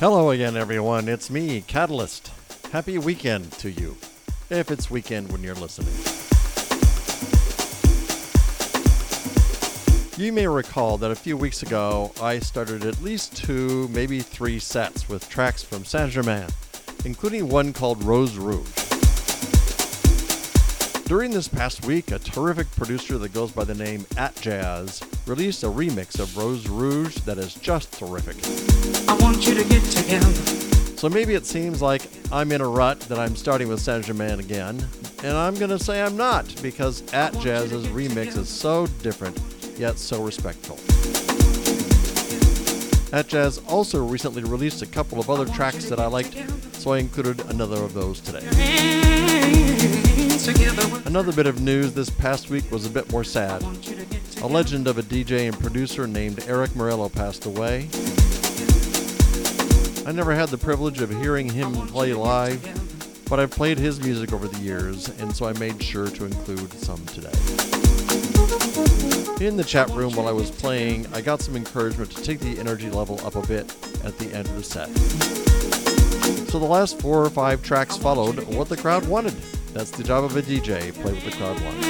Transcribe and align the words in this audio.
Hello 0.00 0.30
again, 0.30 0.56
everyone. 0.56 1.08
It's 1.08 1.28
me, 1.28 1.60
Catalyst. 1.62 2.30
Happy 2.70 2.98
weekend 2.98 3.50
to 3.54 3.68
you, 3.68 3.96
if 4.48 4.70
it's 4.70 4.88
weekend 4.88 5.32
when 5.32 5.42
you're 5.42 5.56
listening. 5.56 5.92
You 10.16 10.32
may 10.32 10.46
recall 10.46 10.98
that 10.98 11.10
a 11.10 11.16
few 11.16 11.36
weeks 11.36 11.64
ago 11.64 12.12
I 12.22 12.38
started 12.38 12.84
at 12.84 13.02
least 13.02 13.36
two, 13.36 13.88
maybe 13.88 14.20
three 14.20 14.60
sets 14.60 15.08
with 15.08 15.28
tracks 15.28 15.64
from 15.64 15.84
Saint 15.84 16.12
Germain, 16.12 16.46
including 17.04 17.48
one 17.48 17.72
called 17.72 18.00
Rose 18.04 18.36
Rouge. 18.36 18.70
During 21.06 21.32
this 21.32 21.48
past 21.48 21.84
week, 21.84 22.12
a 22.12 22.20
terrific 22.20 22.70
producer 22.76 23.18
that 23.18 23.34
goes 23.34 23.50
by 23.50 23.64
the 23.64 23.74
name 23.74 24.02
Atjazz 24.14 25.02
released 25.26 25.64
a 25.64 25.66
remix 25.66 26.20
of 26.20 26.36
Rose 26.36 26.68
Rouge 26.68 27.16
that 27.22 27.38
is 27.38 27.54
just 27.54 27.92
terrific. 27.94 28.36
I 29.08 29.16
want 29.20 29.46
you 29.46 29.54
to 29.54 29.64
get 29.64 29.82
together. 29.84 30.32
So 30.96 31.08
maybe 31.08 31.34
it 31.34 31.46
seems 31.46 31.80
like 31.80 32.02
I'm 32.32 32.50
in 32.52 32.60
a 32.60 32.68
rut 32.68 33.00
that 33.02 33.18
I'm 33.18 33.36
starting 33.36 33.68
with 33.68 33.80
Saint 33.80 34.04
Germain 34.04 34.40
again, 34.40 34.84
and 35.22 35.36
I'm 35.36 35.54
going 35.54 35.70
to 35.70 35.78
say 35.78 36.02
I'm 36.02 36.16
not 36.16 36.52
because 36.60 37.02
Atjazz's 37.02 37.86
remix 37.88 38.36
is 38.36 38.48
so 38.48 38.86
different 39.02 39.38
yet 39.78 39.96
so 39.98 40.22
respectful. 40.22 40.76
Atjazz 43.16 43.62
also 43.72 44.04
recently 44.04 44.42
released 44.42 44.82
a 44.82 44.86
couple 44.86 45.18
of 45.20 45.30
other 45.30 45.46
tracks 45.46 45.86
that 45.86 45.98
I 46.00 46.06
liked, 46.06 46.36
so 46.74 46.92
I 46.92 46.98
included 46.98 47.40
another 47.48 47.76
of 47.82 47.94
those 47.94 48.20
today. 48.20 48.44
Hands 48.44 50.44
together. 50.44 50.86
with- 50.88 51.06
Another 51.06 51.32
bit 51.32 51.46
of 51.46 51.60
news 51.60 51.92
this 51.94 52.10
past 52.10 52.50
week 52.50 52.70
was 52.70 52.84
a 52.84 52.90
bit 52.90 53.10
more 53.10 53.24
sad. 53.24 53.62
I 53.62 53.66
want 53.66 53.88
you 53.88 53.96
to 53.96 54.04
get 54.04 54.40
A 54.42 54.46
legend 54.46 54.86
of 54.88 54.98
a 54.98 55.02
DJ 55.02 55.46
and 55.46 55.58
producer 55.58 56.06
named 56.06 56.44
Erick 56.48 56.72
Morillo 56.72 57.10
passed 57.10 57.46
away. 57.46 57.88
I 60.08 60.10
never 60.10 60.34
had 60.34 60.48
the 60.48 60.56
privilege 60.56 61.02
of 61.02 61.10
hearing 61.20 61.50
him 61.50 61.74
play 61.88 62.14
live, 62.14 62.62
but 63.28 63.38
I've 63.38 63.50
played 63.50 63.76
his 63.76 64.00
music 64.00 64.32
over 64.32 64.48
the 64.48 64.58
years, 64.60 65.10
and 65.20 65.36
so 65.36 65.46
I 65.46 65.52
made 65.58 65.82
sure 65.82 66.08
to 66.08 66.24
include 66.24 66.72
some 66.72 67.04
today. 67.08 67.28
In 69.44 69.58
the 69.58 69.64
chat 69.66 69.90
room 69.90 70.16
while 70.16 70.26
I 70.26 70.32
was 70.32 70.50
playing, 70.50 71.06
I 71.12 71.20
got 71.20 71.42
some 71.42 71.56
encouragement 71.56 72.10
to 72.12 72.22
take 72.22 72.40
the 72.40 72.58
energy 72.58 72.88
level 72.88 73.20
up 73.20 73.36
a 73.36 73.46
bit 73.46 73.70
at 74.02 74.16
the 74.18 74.32
end 74.34 74.48
of 74.48 74.56
the 74.56 74.62
set. 74.62 74.88
So 76.48 76.58
the 76.58 76.64
last 76.64 76.98
four 77.02 77.22
or 77.22 77.28
five 77.28 77.62
tracks 77.62 77.98
followed 77.98 78.42
what 78.44 78.70
the 78.70 78.78
crowd 78.78 79.06
wanted. 79.06 79.34
That's 79.74 79.90
the 79.90 80.04
job 80.04 80.24
of 80.24 80.34
a 80.38 80.40
DJ, 80.40 80.94
play 81.02 81.12
what 81.12 81.22
the 81.22 81.32
crowd 81.32 81.60
wants. 81.60 81.86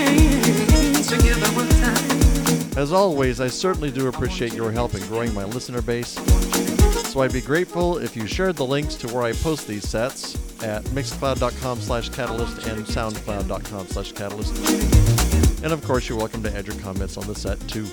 As 2.77 2.93
always, 2.93 3.41
I 3.41 3.47
certainly 3.47 3.93
do 3.93 4.09
appreciate 4.09 4.55
your 4.55 4.73
help 4.73 4.95
in 4.95 5.07
growing 5.07 5.33
my 5.33 5.45
listener 5.45 5.83
base. 5.83 6.19
So 7.09 7.23
I'd 7.23 7.33
be 7.33 7.41
grateful 7.41 7.97
if 7.97 8.15
you 8.15 8.27
shared 8.27 8.57
the 8.57 8.67
links 8.67 8.95
to 8.97 9.07
where 9.09 9.23
I 9.23 9.33
post 9.33 9.67
these 9.67 9.89
sets 9.89 10.35
at 10.63 10.85
mixcloud.com 10.85 11.81
slash 11.81 12.11
catalyst 12.11 12.67
and 12.67 12.85
soundcloud.com 12.85 13.87
slash 13.87 14.13
catalyst. 14.13 14.55
And 15.65 15.73
of 15.73 15.83
course, 15.85 16.07
you're 16.07 16.19
welcome 16.19 16.43
to 16.43 16.55
add 16.55 16.67
your 16.67 16.77
comments 16.77 17.17
on 17.17 17.27
the 17.27 17.35
set 17.35 17.59
too. 17.67 17.87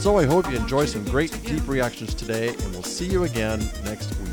So 0.00 0.16
I 0.16 0.24
hope 0.24 0.50
you 0.50 0.56
enjoy 0.56 0.86
some 0.86 1.04
great 1.04 1.38
deep 1.44 1.68
reactions 1.68 2.14
today, 2.14 2.48
and 2.48 2.72
we'll 2.72 2.82
see 2.82 3.06
you 3.06 3.24
again 3.24 3.60
next 3.84 4.18
week. 4.18 4.32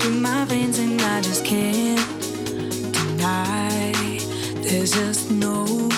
through 0.00 0.20
my 0.20 0.44
veins, 0.46 0.78
and 0.78 1.00
I 1.00 1.20
just 1.20 1.44
can't 1.44 2.00
deny. 2.92 3.92
There's 4.62 4.92
just 4.92 5.30
no 5.30 5.89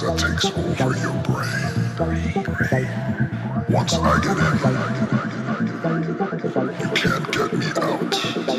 That 0.00 0.18
takes 0.18 0.46
over 0.46 0.96
your 0.98 1.12
brain. 1.24 1.90
Once 3.68 3.92
I 3.94 4.18
get 4.20 4.38
in, 4.38 4.54
you 6.80 6.88
can't 6.94 7.26
get 7.32 7.52
me 7.52 7.66
out. 7.82 8.49